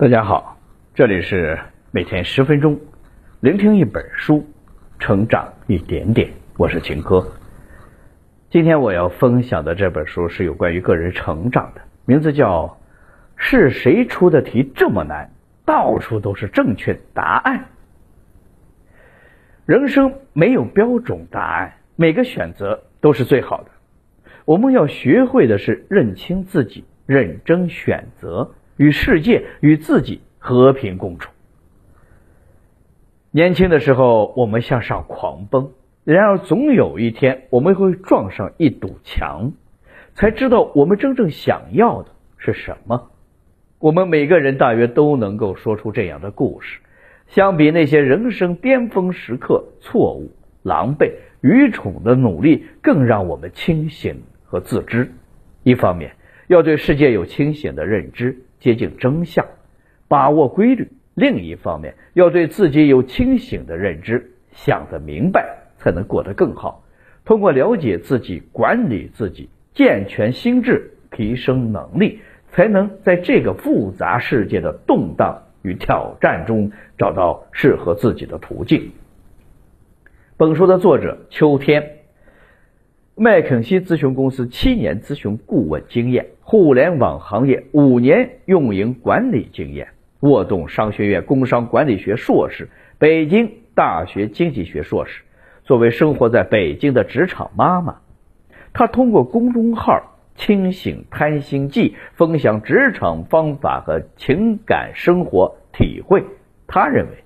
[0.00, 0.56] 大家好，
[0.94, 1.58] 这里是
[1.90, 2.80] 每天十分钟，
[3.40, 4.46] 聆听一本书，
[4.98, 6.30] 成长一点点。
[6.56, 7.22] 我是秦科。
[8.48, 12.66] 今天我要分享的这本书是有关于个人成长的，名字叫
[13.36, 15.32] 《是谁出的题这么难，
[15.66, 17.58] 到处都是正确答案》。
[19.66, 23.70] 人生没有标准答案，每个选择都是最好的。
[24.46, 31.30] 我们要学会的是认清自己，认真选择，与世界与自己和平共处。
[33.30, 35.68] 年轻的时候，我们向上狂奔。
[36.02, 39.52] 然而，总有一天我们会撞上一堵墙，
[40.14, 43.10] 才知道我们真正想要的是什么。
[43.80, 46.80] 我们每个人大约都能够说出这样的故事。
[47.26, 51.12] 相比那些人生巅峰时刻错误、狼狈、
[51.42, 55.12] 愚蠢的努力，更让我们清醒和自知。
[55.64, 56.12] 一方面，
[56.46, 59.44] 要对世界有清醒的认知，接近真相，
[60.06, 65.56] 把握规律；另一方面，要对自己有清醒的认知，想得明白。
[65.82, 66.84] 才能过得更好。
[67.24, 78.92] 通过了解自己、管理自己、健全心智、提升能力，才能在这个复杂世界的动荡与挑战中找到适合自己的途径。
[80.36, 81.99] 本书的作者秋天，
[83.22, 89.88] 麦肯锡咨询公司七年咨询顾问经验，互联网行业五年运营管理经验，
[90.20, 95.20] 沃顿商学院工商管理学硕士，北京大学经济学硕士。
[95.64, 97.98] 作为生活在北京的职场妈妈，
[98.72, 106.24] 她通过公众号“清醒贪心记”分享职场方法和情感生活体会。
[106.66, 107.22] 她认为，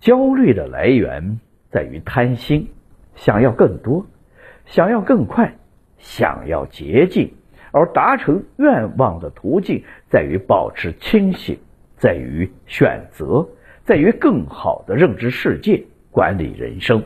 [0.00, 2.68] 焦虑的来源在于贪心，
[3.14, 4.04] 想要更多，
[4.66, 5.54] 想要更快，
[5.98, 7.28] 想要捷径；
[7.72, 11.58] 而达成愿望的途径在于保持清醒，
[11.96, 13.48] 在于选择，
[13.84, 17.02] 在于更好的认知世界，管理人生。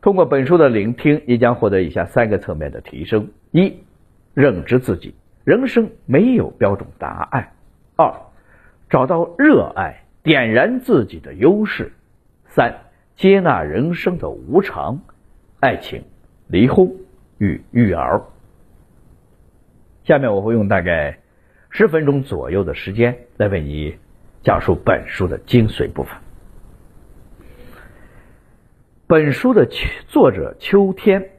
[0.00, 3.80] 通过本书的聆听，你将获得以下三个层面的提升：一、
[4.34, 7.44] 认知自己，人生没有标准答案；
[7.96, 8.12] 二、
[8.90, 11.86] 找到热爱，点燃自己的优势；
[12.46, 12.74] 三、
[13.16, 15.00] 接纳人生的无常，
[15.60, 16.04] 爱情、
[16.54, 16.88] 离婚
[17.38, 18.22] 与育儿。
[20.04, 21.18] 下面我会用大概
[21.68, 23.96] 十分钟左右的时间来为你
[24.44, 26.16] 讲述本书的精髓部分。
[29.08, 29.68] 本书的
[30.06, 31.30] 作者秋天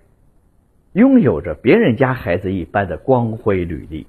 [0.92, 4.08] 拥有着别人家孩子一般的光辉履历。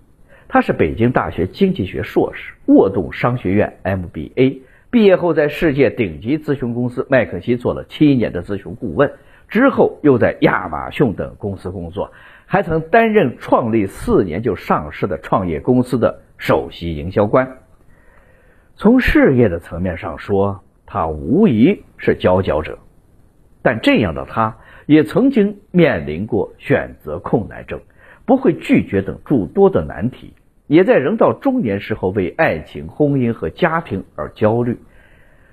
[0.48, 4.62] 他是北京大学经济学硕士，沃顿商学院 MBA。
[4.90, 9.12] 毕业后，在世界顶级咨询公司麦肯锡做了七年的咨询顾问，
[9.48, 12.12] 之后又在亚马逊等公司工作，
[12.46, 17.58] 还曾担任创立四年就上市的创业公司的首席营销官。
[18.74, 22.78] 从事业的层面上说，他无疑是佼佼者。
[23.62, 27.80] 但这样的他，也曾经面临过选择困难症、
[28.24, 30.34] 不会拒绝等诸多的难题，
[30.66, 34.78] 也在人到中年时候为爱情、婚姻和家庭而焦虑。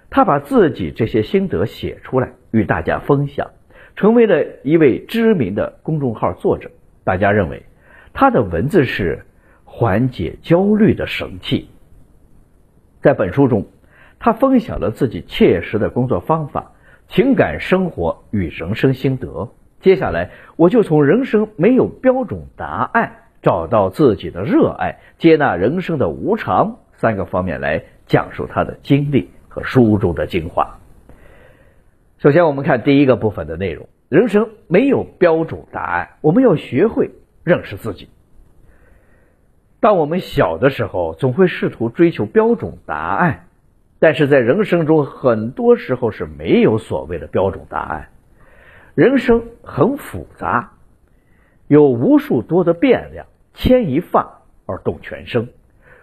[0.09, 3.49] 他把自己这些心得写出来，与大家分享，
[3.95, 6.71] 成为了一位知名的公众号作者。
[7.03, 7.63] 大家认为
[8.13, 9.25] 他的文字是
[9.65, 11.69] 缓解焦虑的神器。
[13.01, 13.65] 在本书中，
[14.19, 16.71] 他分享了自己切实的工作方法。
[17.09, 19.51] 情感生活与人生心得。
[19.81, 30.79] 接下来，我就从人生没有标准答案，找到自己的热爱，接纳人生的无常三个方面来讲述他的经历和书中的精华。
[32.23, 37.11] 首先，我们看第一个部分的内容：人生没有标准答案，我们要学会
[37.43, 38.07] 认识自己。
[39.81, 43.47] 当我们小的时候，总会试图追求标准答案。
[43.99, 48.07] 但是在人生中，很多时候是没有所谓的标准答案。
[48.95, 50.71] 人生很复杂，
[51.67, 55.49] 有无数多的变量，牵一发而动全身。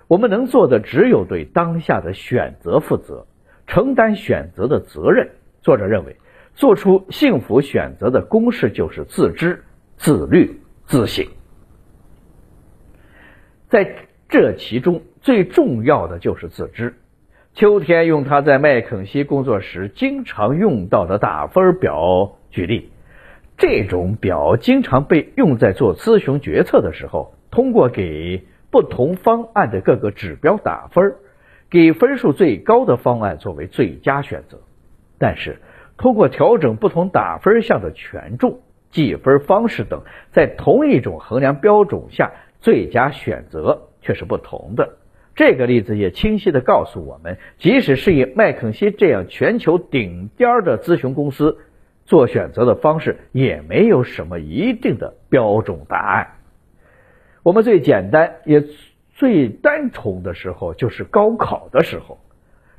[0.06, 3.26] 我们能做的只有对当下的选择负责，
[3.66, 5.30] 承担选择的责任。
[5.62, 6.16] 作者认为，
[6.54, 9.64] 做出幸福选择的公式就是自知、
[9.96, 11.26] 自律、自省。
[13.68, 13.94] 在
[14.28, 16.94] 这其中，最重要的就是自知。
[17.54, 22.90] 秋天用他在麦肯锡工作时经常用到的打分表举例，
[23.56, 31.16] 这种表经常被用在做咨询决策的时候，通过给不同方案的各个指标打分，
[31.68, 34.60] 给分数最高的方案作为最佳选择。
[35.18, 35.60] 但是，
[36.00, 38.60] 通过调整不同打分项的权重、
[38.90, 40.00] 计分方式等，
[40.32, 44.96] 在同一种衡量标准下，最佳选择却是不同的。
[45.34, 51.58] 这个例子也清晰的告诉我们，即使是以麦肯锡这样全球顶尖的咨询公司
[52.06, 56.28] 做选择的方式，也没有什么一定的标准答案。
[57.42, 58.64] 我们最简单也
[59.16, 62.18] 最单纯的时候，就是高考的时候。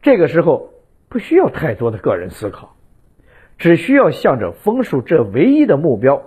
[0.02, 0.74] 这个时候
[1.08, 2.76] 不需要太多的个人思考，
[3.62, 6.24] 只需要向着分数这唯一的目标、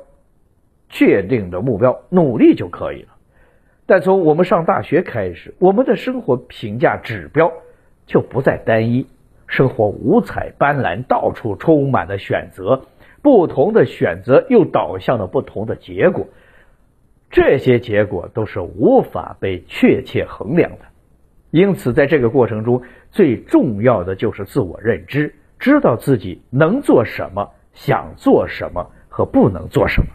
[0.89, 3.09] 确定的目标努力就可以了。
[3.87, 7.53] 但从我们上大学开始，我们的生活评价指标
[8.07, 9.09] 就不再单一，
[9.49, 12.83] 生活五彩斑斓，到处充满了选择，
[13.21, 16.29] 不同的选择又导向了不同的结果，
[17.31, 20.85] 这些结果都是无法被确切衡量的。
[21.51, 30.09] 因此，在这个过程中，最重要的就是自我认知，知道自己能做什么、想做什么和不能做什么。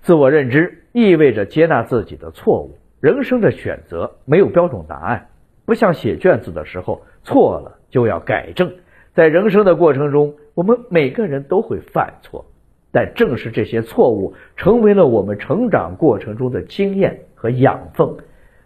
[0.00, 2.78] 自我认知意味着接纳自己的错误。
[2.98, 5.28] 人生的选择没有标准答案，
[5.66, 8.72] 不像写卷子的时候错了就要改正。
[9.12, 12.46] 在人生的过程中，我们每个人都会犯错，
[12.90, 18.16] 但正是这些错误成为了我们成长过程中的经验和养分。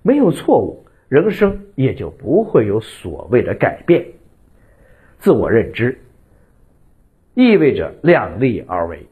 [0.02, 0.86] 没有错误。
[1.08, 4.06] 人生也就不会有所谓的改变。
[5.20, 5.98] 自我认知
[7.34, 9.06] 意味着量力而为，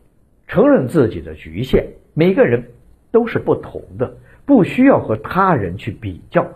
[0.46, 1.86] 承认自己的局限。
[2.14, 2.64] 每个人
[3.12, 4.16] 都是不同的，
[4.46, 6.46] 不需要和他人去比较。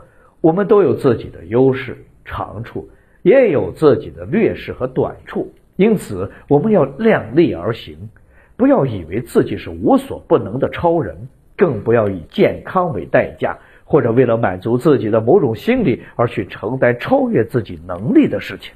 [0.40, 2.88] 我们都有自己的优势、长处，
[3.20, 5.52] 也有自己的劣势和短处。
[5.76, 8.08] 因此，我们要量力而行，
[8.56, 11.28] 不要以为自己是无所不能的超人，
[11.58, 13.58] 更不要以健康为代价。
[13.84, 18.72] 或者为了满足自己的某种心理而去承担超越自己能力的事情。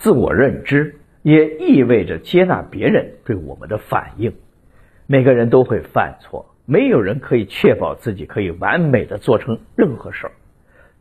[0.00, 4.32] 自我认知也意味着接纳别人对我们的反应。
[5.06, 10.32] 每个人都会犯错，没有人可以确保自己可以完美的做成任何事儿。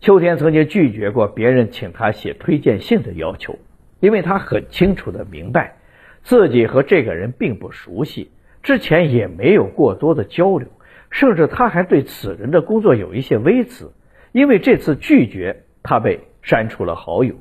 [0.01, 3.57] 秋天曾经拒绝过别人请他写推荐信的要求，
[4.01, 5.78] 因为他很清楚的明白
[6.24, 8.31] 自己和这个人并不熟悉。
[8.63, 10.68] 之前也没有过多的交流，
[11.10, 13.94] 甚至他还对此人的工作有一些微词。
[14.34, 17.36] 因为这次拒绝，他被删除了好友，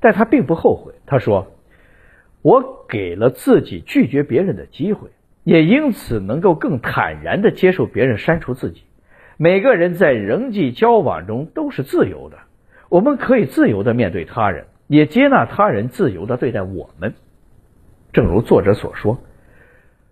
[0.00, 0.94] 但他并不后悔。
[1.06, 1.52] 他说
[2.42, 5.08] ：“我给了自己拒绝别人的机会，
[5.42, 8.82] 也因此能够更坦然的接受别人删除自己。
[9.36, 12.38] 每个人在人际交往中都是自由的，
[12.88, 17.14] 我们可以自由的面对他人，也接纳他人自由的对待我们。
[18.12, 19.18] 正如作者所说。”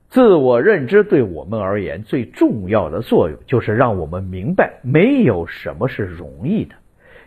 [0.09, 6.75] 自我认知对我们而言最重要的作用，就是让我们明白，没有什么是容易的，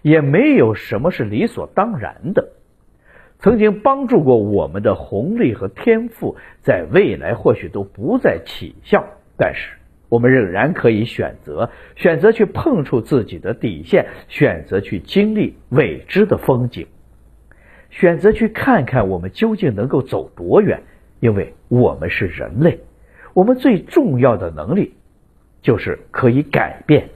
[0.06, 2.50] 也没有什么是理所当然的。
[3.40, 9.04] 曾经帮助过我们的红利和天赋，在未来或许都不再起效，
[9.36, 16.86] 但是我们仍然可以选择，选择去碰触自己的底线，选择去经历未知的风景，
[17.90, 20.84] 选择去看看我们究竟能够走多远。
[21.20, 22.80] 因为我们是人类，
[23.34, 24.94] 我们最重要的能力
[25.64, 27.10] 就是可以改变。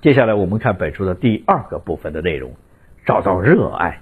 [0.00, 2.54] 接下来我们看本书的第二个部分的内容：
[3.04, 4.00] 找到热爱。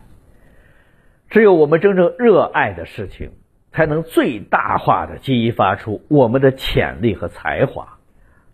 [1.30, 3.30] 只有我们真正热爱的事情，
[3.72, 7.98] 才能最大化的激发出我们的潜力和才华，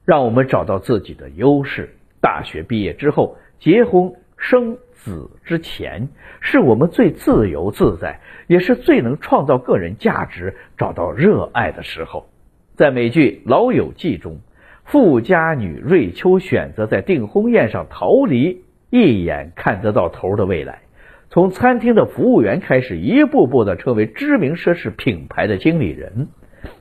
[0.04, 1.96] 让我们找到自己的优势。
[2.20, 4.78] 大学毕业之后，结婚生。
[5.04, 12.28] 子之前，是我们最自由自在，也是最能创造个人价值、找到热爱的时候。
[12.76, 14.38] 在美剧《老友记》中，
[14.84, 20.82] 富家女瑞秋选择在订婚宴上逃离一眼看得到头的未来，
[21.30, 26.28] 从餐厅的服务员开始，一步步的成为知名奢侈品牌的经理人。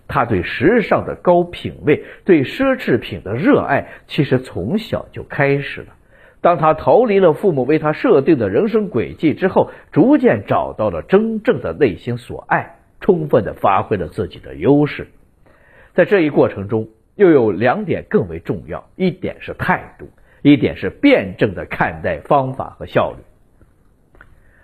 [0.08, 5.88] 她对时尚的高品味、对奢侈品的热爱，其实从小就开始了。
[6.42, 15.08] 当他逃离了父母为他设定的人生轨迹之后，逐渐找到了真正的内心所爱，充分的发挥了自己的优势。
[15.94, 16.90] 在这一过程中，
[17.22, 20.10] 又有两点更为重要：一点是态度，
[20.42, 23.18] 一点是辩证的看待方法和效率。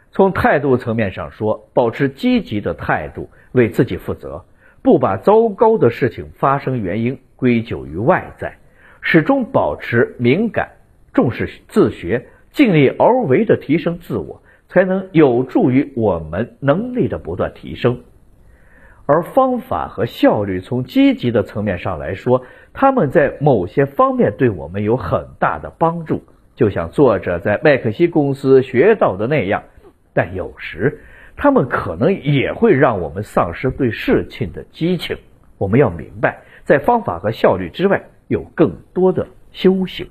[0.10, 4.46] 从态度层面上说，保持积极的态度，为自己负责，
[4.82, 8.58] 不把糟糕的事情发生原因归咎于外在，
[9.02, 10.72] 始终保持敏感。
[11.14, 18.02] 重视自学，尽力而为的提升自我，才能有助于我们能力的不断提升。
[19.08, 26.22] 而方法和效率，从积极的层面上来说，他们在某些方面对我们有很大的帮助，
[26.56, 29.64] 就像作者在麦肯锡公司学到的那样。
[30.14, 31.00] 但有时，
[31.38, 35.18] 他们可能也会让我们丧失对事情的激情。
[35.58, 40.06] 我们要明白，在方法和效率之外，有更多的修行。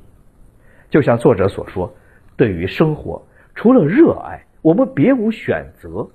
[0.89, 1.95] 就像作者所说，
[2.35, 6.09] 对于生活，除了热爱，我们别无选择。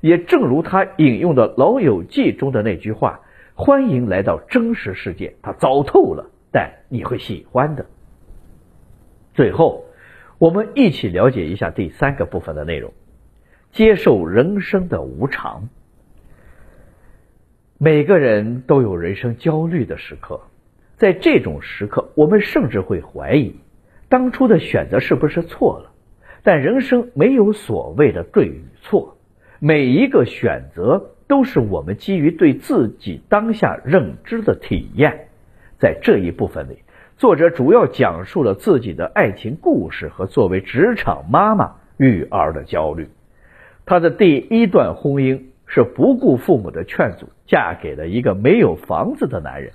[0.00, 3.20] 也正如他引用的《老友记》中的那句话
[3.54, 7.84] ：“欢迎来到真实世界，它糟透了，但你会喜欢的。”
[9.34, 9.84] 最后，
[10.38, 12.92] 我们一起了解一下第三个部分的内容：
[13.72, 15.68] 接受人生的无常。
[17.76, 20.40] 每个人都有人生焦虑的时刻，
[20.96, 23.54] 在这种时刻，我们甚至会怀疑
[24.08, 25.92] 当初的选择是不是错了。
[26.42, 29.17] 但人生没有所谓的对与错，
[29.60, 35.28] 每一个选择都是我们基于对自己当下认知的体验。
[35.78, 36.82] 在这一部分里，
[37.16, 43.08] 作者主要讲述了自己的爱情故事和作为职场妈妈育儿的焦虑。
[43.84, 45.42] 她的第一段婚姻。
[45.70, 49.72] 是不顾父母的劝阻，嫁给了一个没有房子的男人，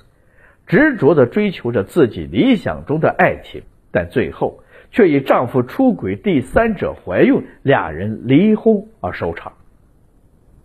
[0.65, 3.61] 执着的追求着自己理想中的爱情，
[3.91, 9.53] 但最后却以丈夫出轨、第三者怀孕、俩人离婚而收场。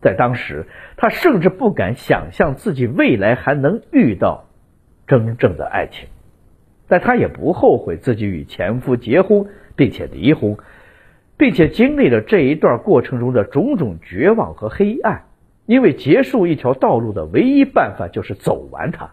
[0.00, 4.44] 在当时，她甚至不敢想象自己未来还能遇到
[5.06, 6.08] 真正的爱情，
[6.86, 10.56] 但她也不后悔自己与前夫结婚并且离婚。
[11.36, 15.22] 并且经历了这一段过程中的种种绝望和黑暗，
[15.66, 19.10] 因为结束一条道路的唯一办法就是走完它。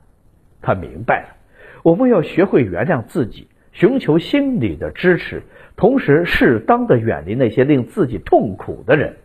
[0.59, 1.27] 他明白了，
[1.83, 5.43] 我们要学会原谅自己，寻求心理的支持，
[5.75, 9.17] 同时适当的远离那些令自己痛苦的人。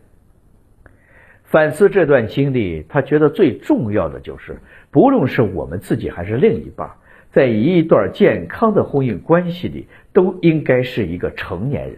[1.51, 4.57] 反思这段经历，他觉得最重要的就是，
[4.93, 6.89] 不论是我们自己还是另一半，
[7.33, 11.97] 在一段健康的婚姻关系里，都应该是一个成年人。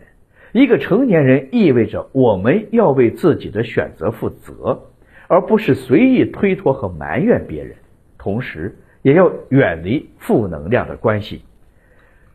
[0.52, 4.80] 一个成年人意味着我们要为自己的选择负责，
[5.28, 7.74] 而不是随意推脱和埋怨别人。
[8.16, 11.42] 同时，也要远离负能量的关系。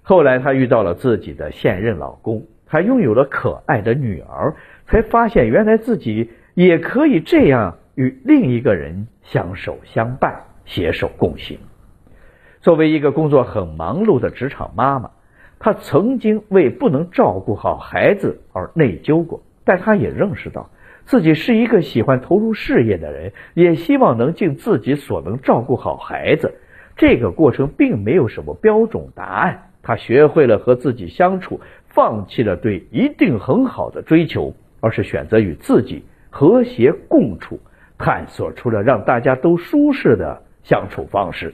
[0.04, 4.54] 后来，她遇到了自己的现任老公，还拥有了可爱的女儿，
[4.86, 11.60] 才发现原来自己也可以这样与另一个人相守相伴、携手共行。
[12.62, 15.12] 作为一个工作很忙碌的职场妈妈。
[15.60, 20.72] 她曾经为不能照顾好孩子而内疚过，但她也认识到
[21.06, 26.56] 自己是一个喜欢投入事业的人，也希望能尽自己所能照顾好孩子。
[26.96, 36.04] 这个过程并没有什么标准答案，她学会了和自己相处，放弃了对一定很好的追求，而是选择与自己
[36.38, 37.60] 和谐共处，
[37.98, 41.52] 探索出了让大家都舒适的相处方式。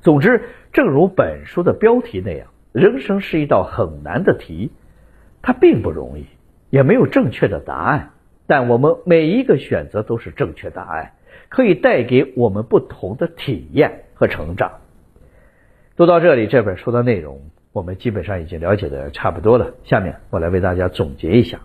[0.00, 0.42] 总之。
[0.72, 4.72] 正如本书的标题那样，人生是一道很难的题，
[5.40, 6.26] 它并不容易，
[6.68, 8.10] 也没有正确的答案。
[8.48, 11.12] 但我们每一个选择都是正确答案，
[11.48, 14.80] 可以带给我们不同的体验和成长。
[15.94, 17.40] 读到这里，这本书的内容
[17.72, 19.74] 我们基本上已经了解的差不多了。
[19.84, 21.60] 下面我来为大家总结一下：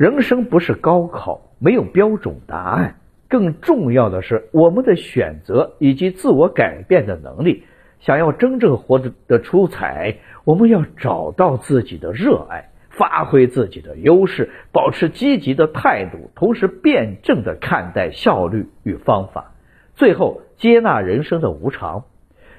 [0.00, 2.94] 人生不是高考，没有标准答案。
[3.28, 7.64] 更重要的是，我们的选择以及自我改变的能力。
[7.98, 19.52] 想要真正活得的出彩，我们要找到自己的热爱，发挥自己的优势，保持积极的态度，同时辩证的看待效率与方法。
[19.96, 22.04] 最后，接纳人生的无常，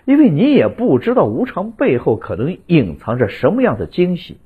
[0.05, 4.37] 因为你也不知道无常背后可能隐藏着什么样的惊喜。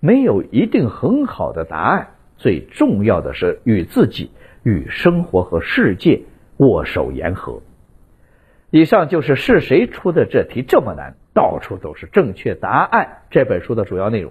[0.00, 2.08] 没有一定很好的答案，
[2.42, 4.30] 最重要的是与自己。
[4.64, 6.20] 与生活和世界
[6.58, 7.62] 握手言和。
[8.70, 13.22] 以上就是是谁出的这题这么难，到处都是正确答案。
[13.28, 14.30] 这本书的主要内容，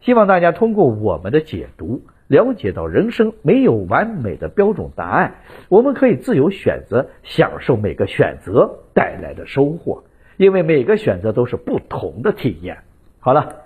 [0.00, 10.04] 希望大家通过我们的解读，了解到人生没有完美的标准答案，我们可以自由选择，享受每个选择带来的收获，
[10.36, 12.78] 因为每个选择都是不同的体验。
[13.18, 13.64] 好了，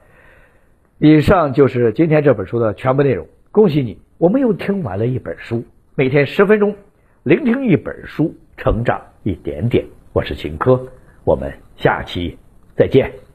[0.96, 3.26] 以上就是今天这本书的全部内容。
[3.50, 5.64] 恭喜你，我们又听完了一本书。
[5.94, 6.76] 每天十分钟，
[7.22, 9.86] 聆听一本书，成长一点点。
[10.12, 10.86] 我是秦科，
[11.24, 12.36] 我们下期
[12.76, 13.27] 再见。